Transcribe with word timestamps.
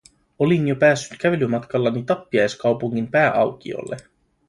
Olin 0.39 0.67
jo 0.67 0.75
päässyt 0.75 1.17
kävelymatkallani 1.19 2.03
tappiaiskaupungin 2.03 3.11
pääaukiolle. 3.11 3.97